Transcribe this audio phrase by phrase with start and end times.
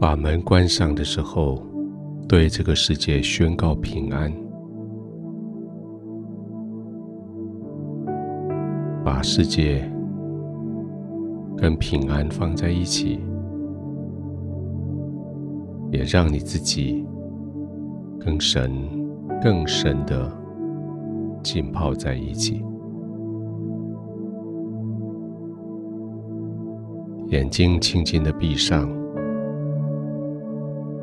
[0.00, 1.62] 把门关上的时候，
[2.26, 4.32] 对这个世界宣告平安。
[9.04, 9.86] 把世界
[11.54, 13.20] 跟平安放在一起，
[15.92, 17.06] 也让你自己
[18.18, 18.72] 跟神
[19.42, 20.32] 更深的
[21.42, 22.64] 浸泡在一起。
[27.28, 28.88] 眼睛轻轻的闭上，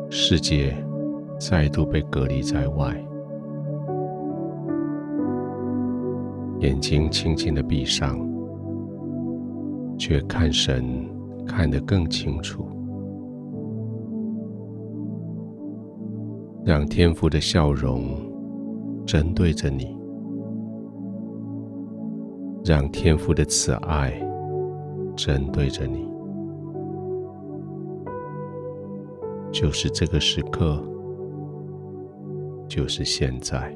[0.09, 0.73] 世界
[1.39, 2.95] 再度被隔离在外。
[6.59, 8.17] 眼睛轻轻的闭上，
[9.97, 11.07] 却看神
[11.45, 12.65] 看得更清楚，
[16.63, 18.17] 让天父的笑容
[19.05, 19.95] 针对着你，
[22.65, 24.11] 让天父的慈爱
[25.15, 26.09] 针对着你，
[29.59, 30.79] 就是这个时刻，
[32.69, 33.75] 就是现在。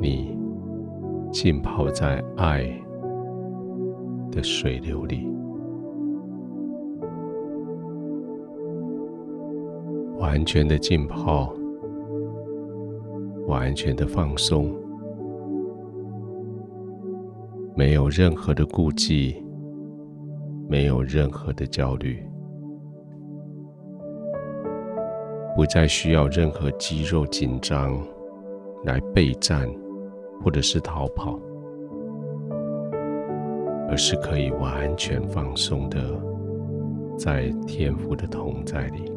[0.00, 0.36] 你
[1.30, 2.64] 浸泡在爱
[4.32, 5.28] 的水流里，
[10.18, 11.54] 完全的浸泡，
[13.46, 14.74] 完全的放松，
[17.76, 19.43] 没有任何的顾忌，
[20.68, 22.22] 没有任何的焦虑，
[25.56, 27.96] 不再需要任何肌肉紧张
[28.84, 29.68] 来备战。
[30.42, 31.38] 或者是逃跑，
[33.88, 36.02] 而是可以完全放松的，
[37.16, 39.10] 在天赋的同在里，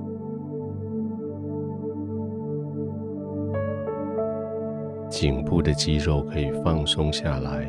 [5.09, 7.67] 颈部的肌肉可以放松下来，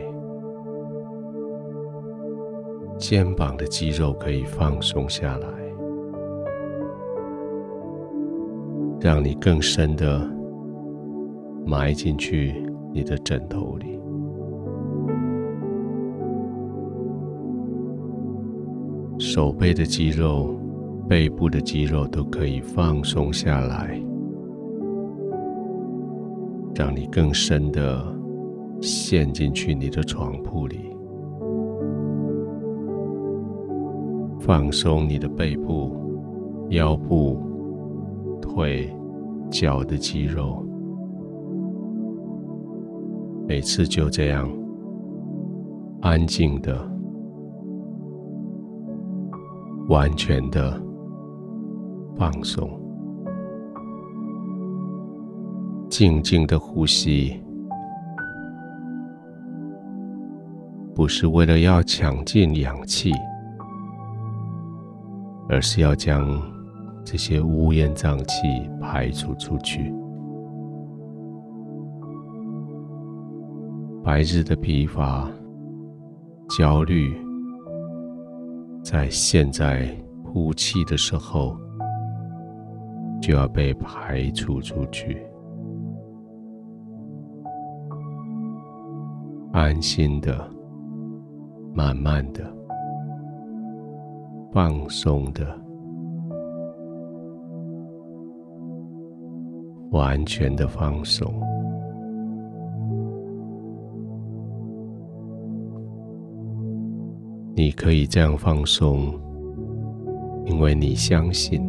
[3.11, 5.48] 肩膀的肌肉可以放松下来，
[9.01, 10.20] 让你更深的
[11.64, 12.55] 埋进去。
[12.92, 13.98] 你的枕头里，
[19.19, 20.55] 手背的肌肉、
[21.08, 23.98] 背部的肌肉都可以放松下来，
[26.75, 28.05] 让你更深的
[28.83, 30.95] 陷进去你的床铺里，
[34.48, 35.95] 放松你的背部、
[36.70, 37.39] 腰部、
[38.41, 38.91] 腿、
[39.51, 40.64] 脚的肌肉。
[43.47, 44.51] 每次就这样
[46.01, 46.81] 安静的、
[49.91, 50.83] 完全的
[52.17, 52.70] 放松，
[55.91, 57.39] 静静的呼吸，
[60.95, 63.13] 不是为了要抢进氧气，
[65.48, 66.41] 而是要将
[67.05, 68.47] 这些乌烟瘴气
[68.81, 69.92] 排除出去。
[74.05, 75.29] 白日的疲乏、
[76.51, 77.14] 焦虑，
[78.83, 79.89] 在现在
[80.25, 81.57] 呼气的时候，
[83.20, 85.23] 就要被排除出去。
[89.53, 90.48] 安心的、
[91.75, 92.51] 慢慢的、
[94.51, 95.47] 放松的、
[99.91, 101.33] 完全的放松。
[107.55, 109.13] 你可以这样放松，
[110.47, 111.61] 因为你相信，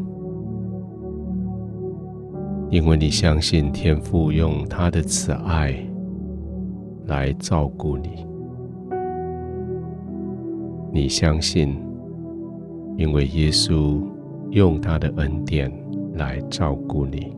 [2.69, 5.75] 因为你相信天父用他的慈爱
[7.07, 8.25] 来照顾你。
[10.93, 11.75] 你相信，
[12.99, 14.03] 因为耶稣
[14.51, 15.71] 用他的恩典
[16.15, 17.33] 来照顾你。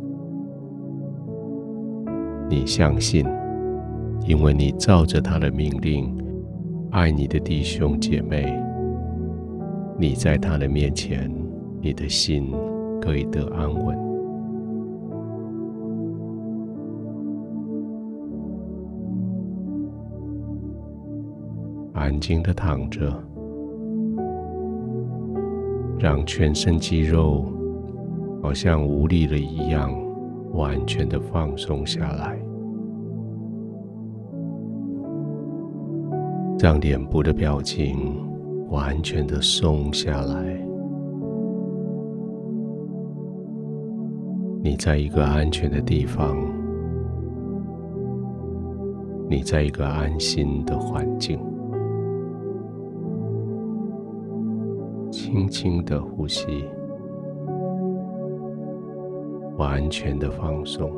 [2.50, 3.24] 你相信，
[4.26, 6.18] 因为你照着他的命令。
[6.90, 8.52] 爱你的弟兄姐妹，
[10.00, 11.32] 你在他的面前，
[11.80, 12.52] 你的心
[13.00, 13.98] 可以得安稳，
[21.94, 23.14] 安静的躺着，
[26.02, 27.46] 让全身肌肉
[28.42, 29.94] 好像无力了一样，
[30.52, 32.36] 完全的放松下来。
[36.58, 38.20] 让脸部的表情
[38.70, 40.60] 完全的松下来。
[44.64, 46.36] 你在一个安全的地方，
[49.30, 51.40] 你在一个安心的环境，
[55.32, 56.66] 轻轻的呼吸，
[59.58, 60.92] 完全的放松，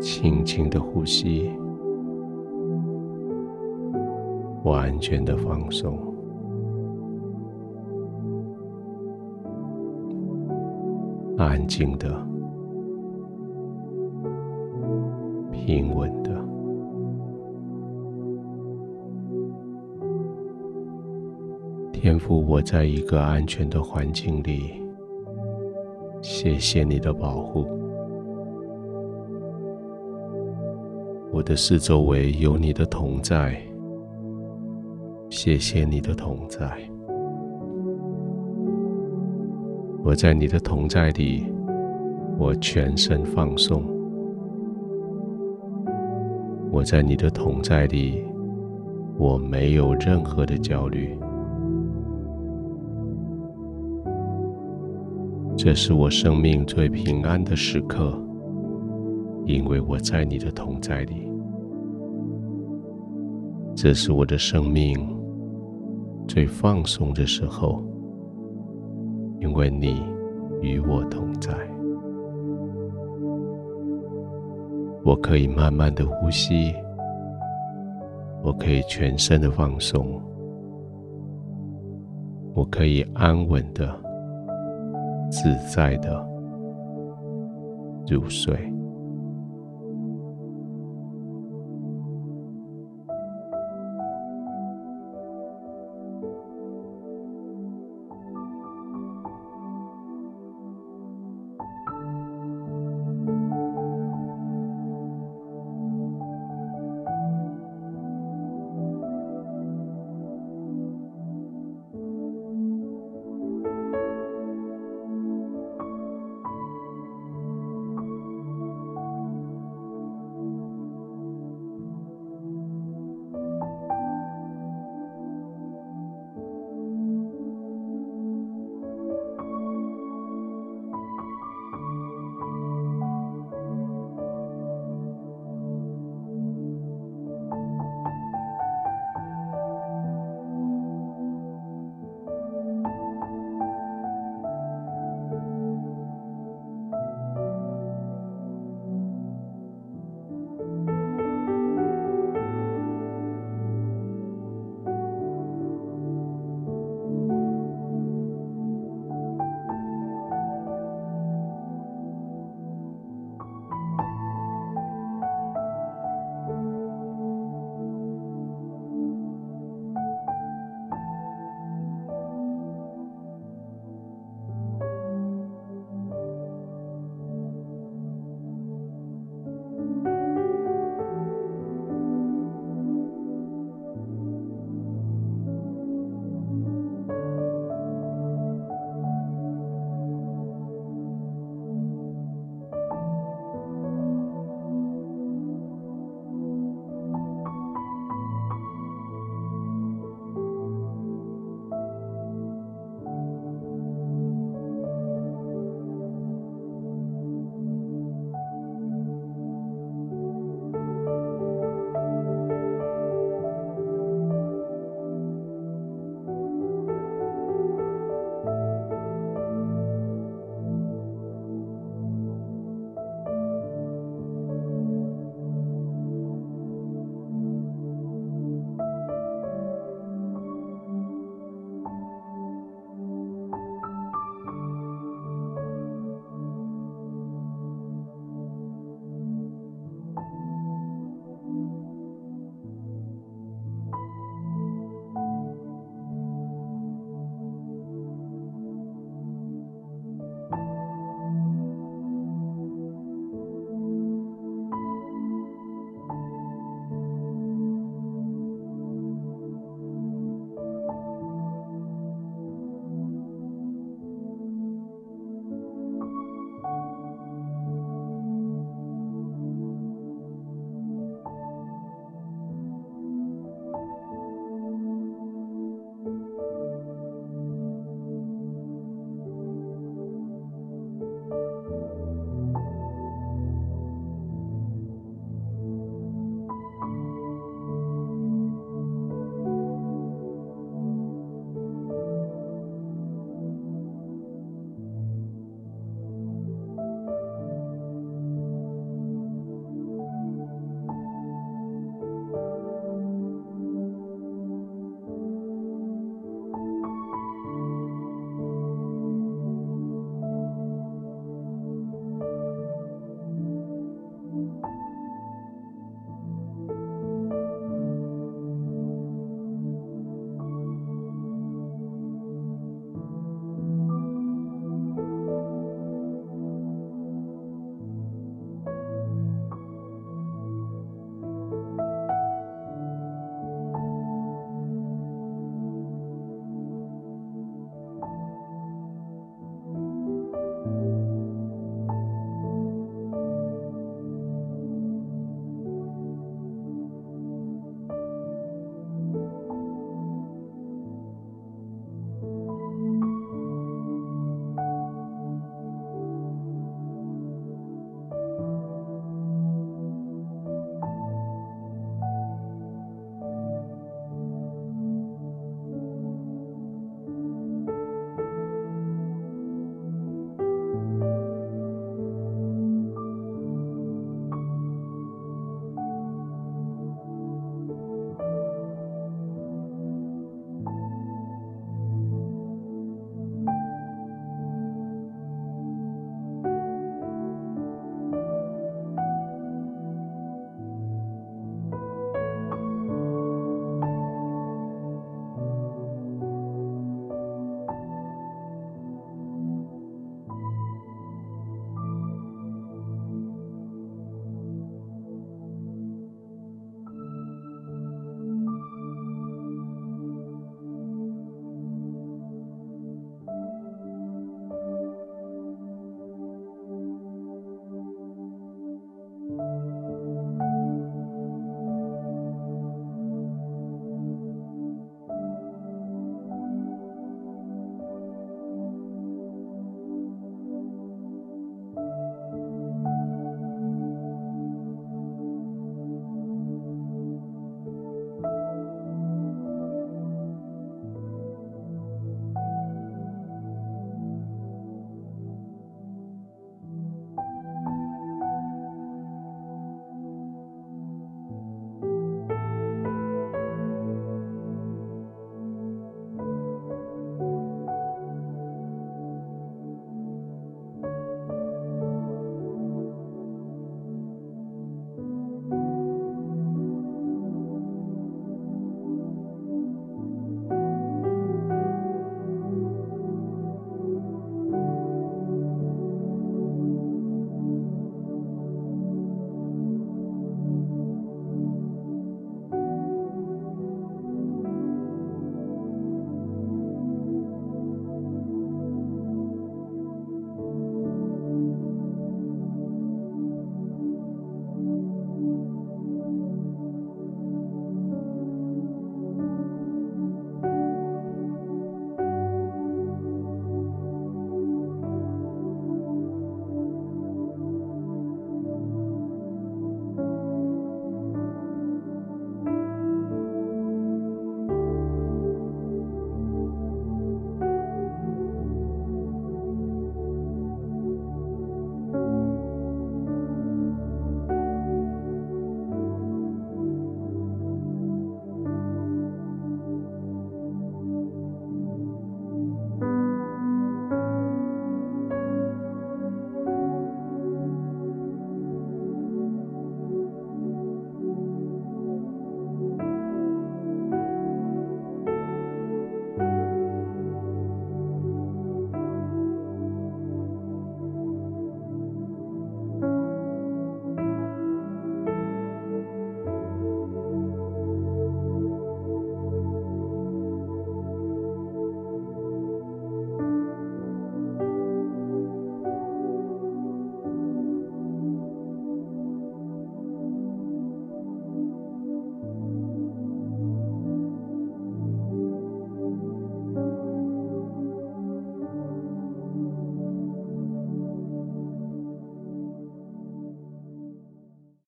[0.00, 1.48] 轻轻的呼吸，
[4.64, 5.96] 完全的放松，
[11.38, 12.08] 安静的，
[15.52, 16.43] 平稳的。
[22.04, 24.74] 天父，我在一个安全的环境里，
[26.20, 27.66] 谢谢你的保护。
[31.32, 33.56] 我的四周围有你的同在，
[35.30, 36.70] 谢谢你的同在。
[40.04, 41.50] 我在你的同在里，
[42.38, 43.82] 我全身放松。
[46.70, 48.22] 我在你的同在里，
[49.16, 51.18] 我没有任何的焦虑。
[55.56, 58.20] 这是我生命最平安的时刻，
[59.46, 61.30] 因为我在你的同在里。
[63.74, 64.94] 这是我的生命
[66.26, 67.82] 最放松的时候，
[69.40, 70.02] 因为你
[70.60, 71.52] 与我同在。
[75.04, 76.74] 我可以慢慢的呼吸，
[78.42, 80.20] 我可以全身的放松，
[82.54, 84.03] 我可以安稳的。
[85.30, 86.26] 自在的
[88.06, 88.73] 入睡。